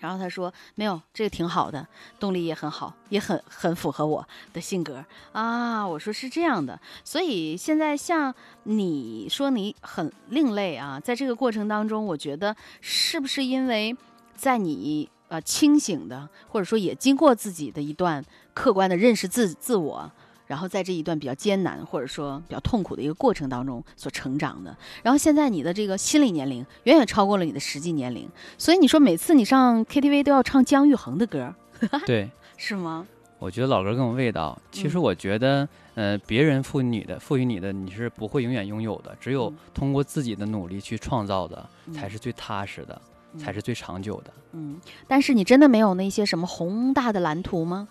[0.00, 1.86] 然后他说：“没有，这个挺好的，
[2.18, 8.34] 动力也很好，也很很符合我的性格啊。”我说是这样的，所以现在像
[8.64, 13.96] 你说你很另类啊，在这个过程当中，我觉得是不是因为
[14.34, 18.24] 在你呃清醒的，或者说也经过自己的一段
[18.54, 20.10] 客观的认识自自我。
[20.50, 28.28] 然后在这一段比较艰难或者说比较痛苦的一个过程当中所成长的，然后现在你的这个心理年龄远远超过了你的实际年龄，
[28.58, 31.54] 所以你说每次你上 KTV 都要唱姜育恒的歌，
[32.04, 33.06] 对，是吗？
[33.38, 34.60] 我觉得老歌更有味道。
[34.72, 39.16] 其实我觉得，呃，别人赋予你的，赋予你的，你是不会永远拥有的。
[39.20, 43.00] 只有通过自己的努力去创造的，才是最踏实的，
[43.38, 44.32] 才是最长久的。
[44.52, 47.88] 嗯，但是你真的没有那些什么宏大的蓝图吗？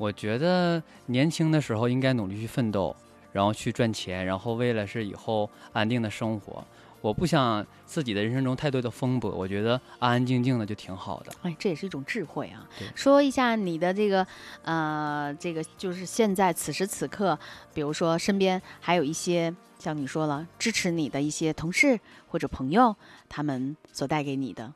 [0.00, 2.96] 我觉得年轻的时候应该努力去奋斗，
[3.34, 6.64] 然后去赚钱，然后为了是以后安定的生活。
[7.02, 11.30] 我不想自己的人生中太多的风波，我觉得安安静静的就挺好的。
[11.42, 12.66] 哎，这也是一种智慧啊。
[12.94, 14.26] 说一下你的这个，
[14.62, 17.38] 呃，这个就是现在此时此刻，
[17.74, 22.96] 比如说身边还有一些像你说了支持你的一些同事或者朋友，
[23.28, 24.72] 他们所带给你的。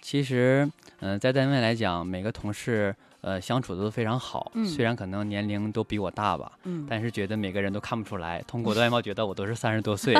[0.00, 2.96] 其实，嗯，在单位来讲，每个同事。
[3.24, 10.14] 呃，相处的都非常好，虽然可能年龄都比我大吧，嗯，但是觉得每个人都看不出来，通过外貌觉得我都是三十多岁。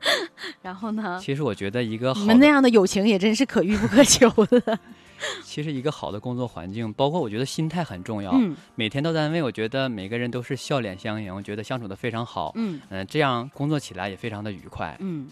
[0.62, 1.20] 然后呢？
[1.22, 4.78] 其实我觉得一个你们那样的友情也真是可遇不可求的。
[5.44, 8.30] 其实一个好的工作环境，包括我觉得心态很重要。
[8.32, 12.52] 嗯，每天到单位，我觉得每个人都是笑脸相迎，我觉得相处的非常好。
[12.54, 14.96] 嗯嗯，这样工作起来也非常的愉快。
[15.00, 15.28] 嗯。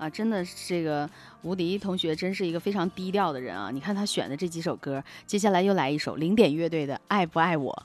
[0.00, 1.08] 啊，真的是这个
[1.42, 3.70] 吴迪同学真是一个非常低调的人啊！
[3.70, 7.84] 你看他选的这几首歌，接下来又来一首零点乐队的《爱不爱我》，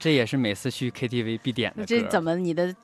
[0.00, 1.86] 这也是每次去 KTV 必点的。
[1.86, 2.74] 这怎么你的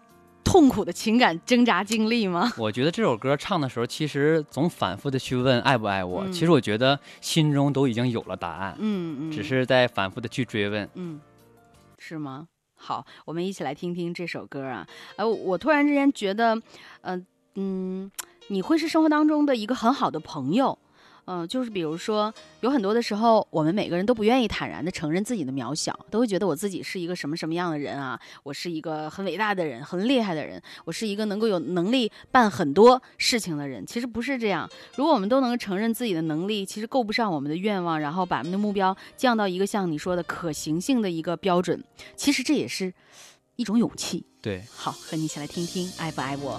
[0.44, 2.52] 痛苦的情感挣扎经历吗？
[2.56, 11.20] 我觉得这首歌唱的时候，其实总反复的去问爱不爱我，其实我觉得心中都已经有了答案，嗯嗯，只是在反复的去追问，嗯，
[11.98, 12.46] 是吗？
[12.76, 14.86] 好，我们一起来听听这首歌啊！
[15.16, 16.54] 呃，我突然之间觉得，
[17.00, 17.26] 嗯
[17.56, 18.10] 嗯。
[18.48, 20.78] 你会是生活当中的一个很好的朋友，
[21.26, 33.84] 嗯，就是比如说，有很多的时候，我们每个人都不愿意坦然的承认自己的渺小，都会觉得我自己是一个什么什么样的人啊，我是一个很伟大的人，很厉害的人，我是一个能够有能力办很多事情的人。
[33.86, 41.84] 其实不是这样，如果我们都能承认自己的能力，其实够不上我们的愿望，然后把我们的目标降到一个像你说的可行性的一个标准，
[42.16, 42.94] 其实这也是
[43.56, 44.24] 一种勇气。
[44.40, 46.58] 对，好，和你一起来听听爱不爱我。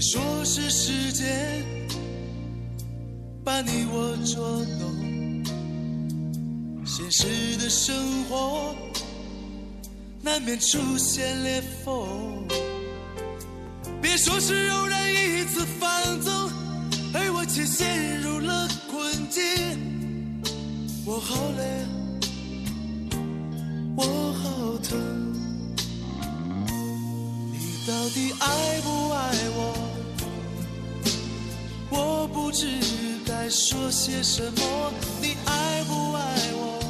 [0.00, 1.62] 别说是时间
[3.44, 5.44] 把你我捉弄，
[6.86, 7.26] 现实
[7.58, 8.74] 的生活
[10.22, 12.48] 难免出现裂缝。
[14.00, 16.32] 别说是偶然一次放纵，
[17.12, 19.42] 而我却陷入了困境。
[21.04, 21.84] 我好累，
[23.98, 24.98] 我好疼。
[27.52, 29.89] 你到底爱不爱我？
[32.32, 32.66] 不知
[33.26, 34.92] 该说些什么。
[35.20, 36.22] 你爱不爱
[36.54, 36.80] 我？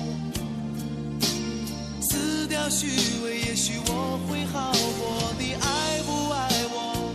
[2.01, 2.87] 撕掉虚
[3.25, 5.33] 伪，也许我会好过。
[5.39, 7.13] 你爱不爱我？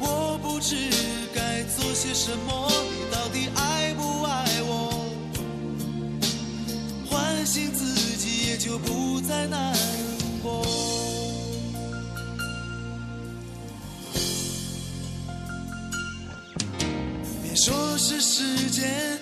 [0.00, 0.76] 我不知
[1.34, 2.70] 该做些什么。
[2.90, 5.04] 你到底爱不爱我？
[7.08, 9.74] 唤醒自己，也就不再难
[17.68, 19.20] 说是时间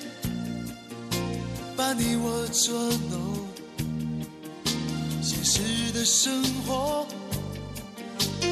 [1.77, 2.79] 把你我捉
[3.11, 3.45] 弄，
[5.21, 7.05] 现实的生活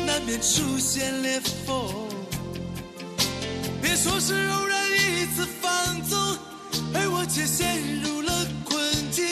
[0.04, 2.08] 难免出现裂缝。
[3.80, 6.18] 别说是偶然一次放纵，
[6.92, 8.76] 而我却陷入了困
[9.12, 9.22] 境。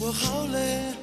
[0.00, 0.94] 我好累。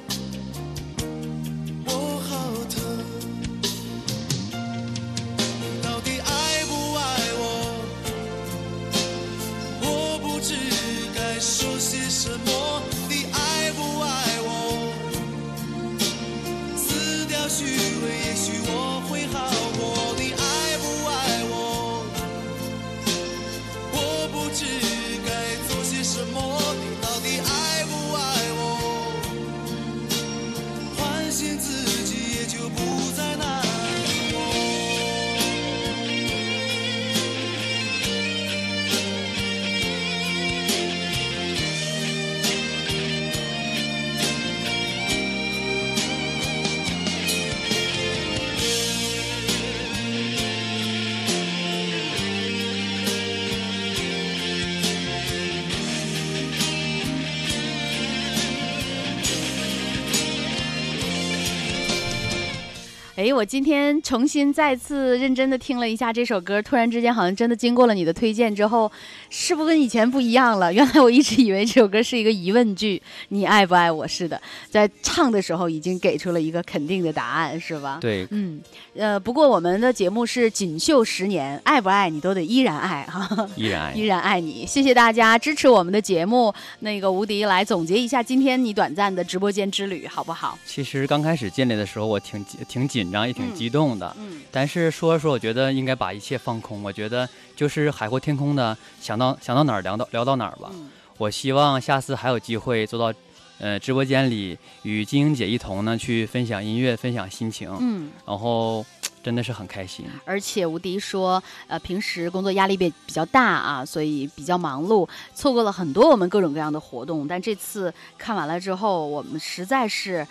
[63.22, 68.90] 哎，我今天重新再次认真的听了一下这首歌，突然之间好像真的经过了你的推荐之后，
[69.34, 70.70] 是不是跟以前不一样了？
[70.72, 74.06] 原来我一直以为这首歌是一个疑问句，你爱不爱我？
[74.06, 77.98] 是的，在唱的时候已经给出了一个肯定的答案，是吧？
[78.00, 78.60] 对，嗯，
[78.94, 84.66] 呃，不过我们的节目是锦绣十年，爱不爱你都得依然爱哈，依然爱，依然爱你。
[84.66, 86.52] 谢谢大家支持我们的节目。
[86.80, 90.58] 那个吴迪来总结一下今天你短暂的直播间之旅，好不好？
[90.66, 93.12] 其实刚开始进来的时候，我挺挺紧。
[93.12, 96.82] 张也挺激动的，嗯，但是说说，我觉得应该把一切放空。
[96.82, 100.70] 我觉得就是海阔天空的，想到想到哪儿聊到聊到哪儿吧。
[101.18, 103.16] 我希望下次还有机会坐到，
[103.58, 107.70] 呃，直播间里与金英姐一同呢去分享音乐，分享心情。
[107.80, 108.84] 嗯，然后
[109.22, 110.04] 真的是很开心。
[110.24, 117.28] 而且吴迪说，呃，平时工作压力比比较大啊，所以比较忙碌，错过了很多我们各种各样的活动。
[117.28, 120.26] 但这次看完了之后，我们实在是。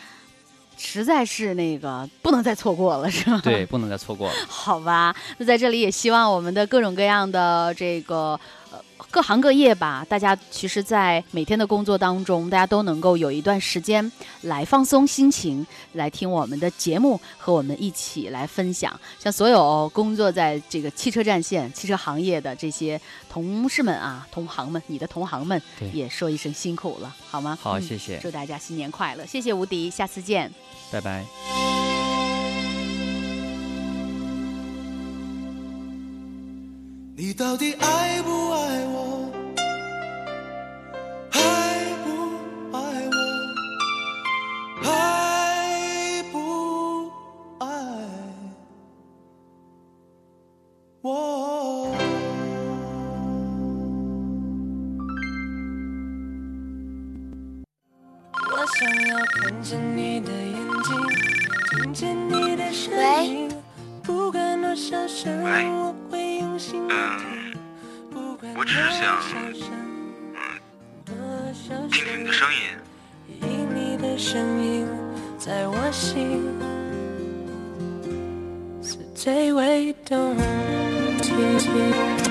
[0.83, 3.39] 实在是那个不能再错过了，是吗？
[3.43, 4.33] 对，不能再错过了。
[4.47, 8.39] 好吧，那在这里也希望我们的各种各样的这个呃
[9.11, 14.09] 各行各业吧，大家其实，在每天的工作当中，大家都能够有一段时间
[14.43, 18.97] 来放松心情，来听我们的节目，和我们一起来分享。
[19.19, 22.99] 像所有工作在这个汽车战线、汽车行业的这些
[23.29, 25.61] 同事们啊、同行们，你的同行们，
[25.93, 27.57] 也说一声辛苦了，好吗？
[27.61, 28.17] 好，谢谢。
[28.19, 29.25] 祝大家新年快乐！
[29.25, 30.49] 谢谢吴迪，下次见。
[30.89, 31.90] 拜拜。
[37.23, 39.10] 你到底爱不爱我？
[79.23, 80.35] 谁为动
[81.21, 82.30] 听。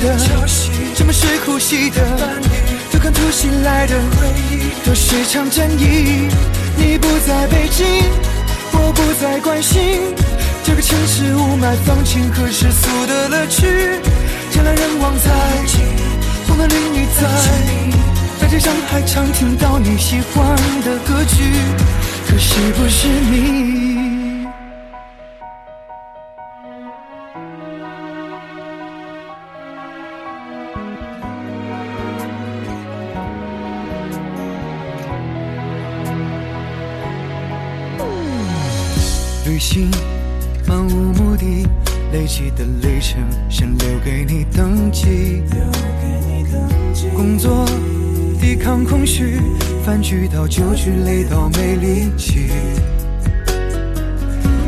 [0.00, 2.46] 的潮汐，什么是呼吸的伴侣？
[2.90, 6.28] 都看突袭来的回忆，都是场战役。
[6.76, 7.86] 你不在北京，
[8.72, 10.14] 我不再关心
[10.64, 13.66] 这个城市雾霾、放晴和世俗的乐趣。
[13.66, 15.30] 人来人往在，
[16.46, 17.28] 风的淋雨在，
[18.40, 21.44] 在街上还常听到你喜欢的歌曲，
[22.26, 23.89] 可是不是你？
[39.70, 39.90] 旅行
[40.66, 41.64] 漫无目的，
[42.12, 45.44] 累积的里程想留给你登记。
[47.14, 47.64] 工作
[48.40, 49.38] 抵抗空虚，
[49.86, 52.48] 饭局到酒局累到没力气。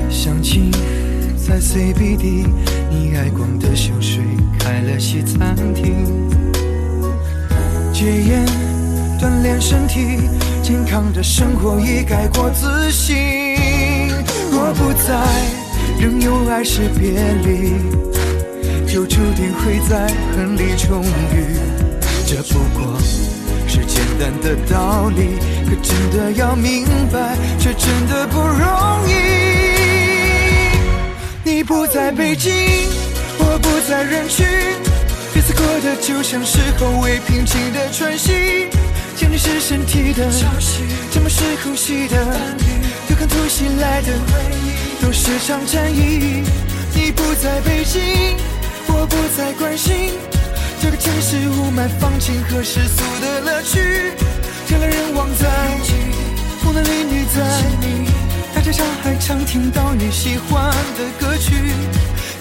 [0.09, 0.71] 相亲
[1.37, 2.47] 在 CBD，
[2.89, 4.23] 你爱逛的秀水
[4.57, 6.07] 开了西餐厅。
[7.93, 8.47] 戒烟
[9.21, 10.29] 锻炼身体，
[10.63, 13.42] 健康的生活已改过自新。
[14.63, 15.19] 若不在，
[15.99, 17.11] 仍有爱是别
[17.43, 17.73] 离，
[18.87, 20.07] 就注定会在
[20.37, 21.59] 恨里重遇。
[22.25, 22.97] 这不过
[23.67, 25.37] 是简单的道理，
[25.67, 29.13] 可真的要明白，却真的不容易。
[31.43, 32.53] 你不在北京，
[33.39, 34.47] 我不在人群，
[35.35, 38.69] 彼此过得就像是后未平静的喘息。
[39.17, 40.79] 想你是身体的潮汐，
[41.11, 42.17] 沉默是呼吸的
[43.23, 43.29] 伴侣。
[43.29, 46.43] 对抗突袭来的回忆，都是场战役。
[46.95, 48.37] 你不在北京，
[48.89, 50.13] 我不再关心
[50.81, 53.79] 这个城市雾霾、放晴和世俗的乐趣。
[54.69, 55.49] 人来人往在，
[56.63, 57.43] 风的淋雨在，
[58.55, 61.55] 大街上还常听到你喜欢的歌曲，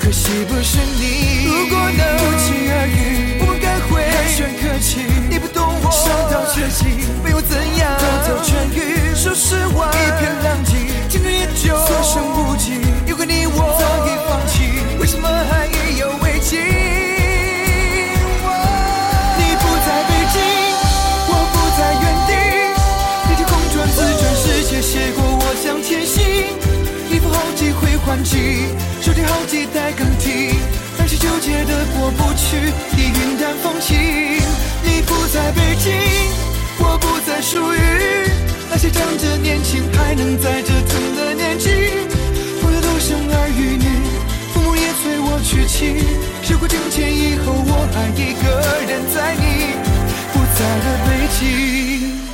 [0.02, 1.46] 可惜不是你。
[1.46, 5.06] 如果能不期而遇，我们该会寒暄客气。
[5.30, 9.14] 你不懂我，伤到绝境，没有怎样，偷偷痊愈。
[9.14, 10.74] 说实话，一片狼藉，
[11.08, 12.82] 青春也就所剩无几。
[13.06, 16.58] 有个你，我早已放弃，为什么还意犹未尽？
[19.38, 20.42] 你不在北京，
[21.30, 22.34] 我不在原地，
[23.30, 26.58] 你天空转自转，世界写过我向前行。
[27.12, 28.66] 衣服好几回换季，
[29.02, 30.54] 手提好几代更替，
[30.96, 32.56] 那些纠结的过不去，
[32.96, 33.98] 已云淡风轻。
[34.84, 35.92] 你不在北京，
[36.78, 37.78] 我不再属于
[38.70, 41.70] 那些仗着年轻还能在折腾的年纪。
[42.62, 43.86] 朋友都生儿育女，
[44.54, 46.06] 父母也催我娶妻。
[46.44, 48.46] 时过境迁以后，我还一个
[48.88, 49.74] 人在你
[50.32, 52.31] 不在的北京。